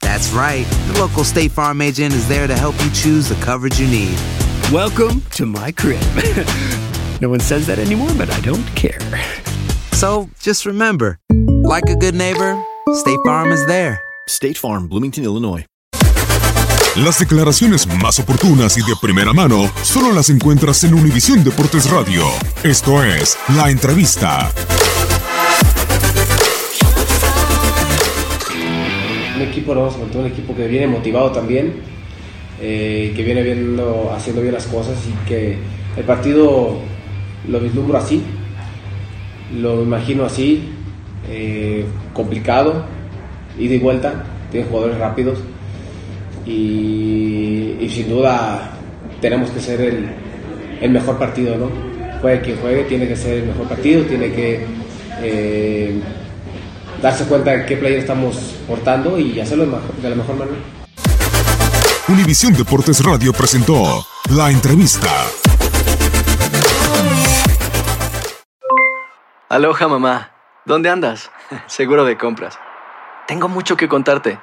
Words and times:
That's 0.00 0.30
right. 0.32 0.66
The 0.92 0.98
local 1.00 1.24
State 1.24 1.52
Farm 1.52 1.80
agent 1.80 2.14
is 2.14 2.28
there 2.28 2.46
to 2.46 2.54
help 2.54 2.74
you 2.84 2.90
choose 2.90 3.28
the 3.28 3.34
coverage 3.36 3.78
you 3.80 3.88
need. 3.88 4.16
Welcome 4.72 5.22
to 5.32 5.46
my 5.46 5.72
crib. 5.72 6.00
no 7.20 7.28
one 7.28 7.40
says 7.40 7.66
that 7.66 7.78
anymore, 7.78 8.10
but 8.16 8.30
I 8.30 8.40
don't 8.40 8.66
care. 8.74 9.00
So 9.92 10.28
just 10.40 10.66
remember, 10.66 11.18
like 11.64 11.88
a 11.88 11.96
good 11.96 12.14
neighbor, 12.14 12.62
State 12.94 13.18
Farm 13.24 13.52
is 13.52 13.64
there. 13.66 14.00
State 14.28 14.58
Farm, 14.58 14.88
Bloomington, 14.88 15.24
Illinois. 15.24 15.64
Las 16.96 17.18
declaraciones 17.18 17.86
más 17.86 18.18
oportunas 18.18 18.78
y 18.78 18.80
de 18.80 18.96
primera 19.00 19.34
mano 19.34 19.70
solo 19.82 20.12
las 20.12 20.30
encuentras 20.30 20.82
en 20.84 20.94
Univisión 20.94 21.44
Deportes 21.44 21.90
Radio. 21.90 22.24
Esto 22.62 23.02
es 23.04 23.36
La 23.54 23.70
Entrevista. 23.70 24.50
Equipo, 29.56 29.74
¿no? 29.74 29.90
sobre 29.90 30.10
todo 30.10 30.22
un 30.22 30.28
equipo 30.28 30.54
que 30.54 30.68
viene 30.68 30.86
motivado 30.86 31.32
también, 31.32 31.72
eh, 32.60 33.12
que 33.16 33.22
viene 33.22 33.40
haciendo 34.14 34.42
bien 34.42 34.52
las 34.52 34.66
cosas 34.66 34.96
y 35.06 35.28
que 35.28 35.56
el 35.96 36.04
partido 36.04 36.76
lo 37.48 37.60
vislumbro 37.60 37.96
así, 37.96 38.22
lo 39.58 39.82
imagino 39.82 40.26
así, 40.26 40.68
eh, 41.30 41.84
complicado, 42.12 42.84
ida 43.58 43.74
y 43.74 43.78
vuelta, 43.78 44.24
tiene 44.50 44.66
jugadores 44.66 44.98
rápidos 44.98 45.38
y, 46.44 47.88
sin 47.88 48.10
duda 48.10 48.72
tenemos 49.22 49.48
que 49.50 49.60
ser 49.60 49.80
el, 49.80 50.06
el 50.82 50.90
mejor 50.90 51.18
partido, 51.18 51.56
¿no? 51.56 51.70
Juegue 52.20 52.40
quien 52.42 52.56
juegue, 52.58 52.84
tiene 52.84 53.08
que 53.08 53.16
ser 53.16 53.38
el 53.38 53.46
mejor 53.46 53.68
partido, 53.68 54.04
tiene 54.04 54.30
que 54.32 54.60
eh, 55.22 55.98
darse 57.00 57.24
cuenta 57.26 57.50
de 57.52 57.66
qué 57.66 57.76
player 57.76 57.98
estamos 57.98 58.36
portando 58.66 59.18
y 59.18 59.38
hacerlo 59.40 59.66
de 60.00 60.10
la 60.10 60.16
mejor 60.16 60.36
manera. 60.36 60.58
Univisión 62.08 62.54
Deportes 62.54 63.04
Radio 63.04 63.32
presentó 63.32 64.06
La 64.30 64.50
Entrevista. 64.50 65.10
Aloha 69.48 69.88
mamá. 69.88 70.30
¿Dónde 70.64 70.88
andas? 70.88 71.30
Seguro 71.66 72.04
de 72.04 72.16
compras. 72.16 72.58
Tengo 73.26 73.48
mucho 73.48 73.76
que 73.76 73.88
contarte. 73.88 74.38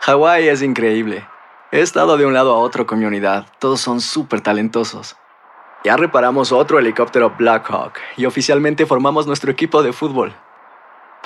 Hawái 0.00 0.48
es 0.48 0.62
increíble. 0.62 1.26
He 1.70 1.80
estado 1.80 2.16
de 2.16 2.24
un 2.24 2.34
lado 2.34 2.54
a 2.54 2.58
otro 2.58 2.86
con 2.86 2.98
mi 2.98 3.04
unidad. 3.04 3.46
Todos 3.58 3.80
son 3.80 4.00
súper 4.00 4.40
talentosos. 4.40 5.16
Ya 5.84 5.96
reparamos 5.96 6.50
otro 6.50 6.78
helicóptero 6.78 7.34
Black 7.38 7.70
Hawk 7.70 7.98
y 8.16 8.26
oficialmente 8.26 8.86
formamos 8.86 9.26
nuestro 9.26 9.50
equipo 9.50 9.82
de 9.82 9.92
fútbol. 9.92 10.34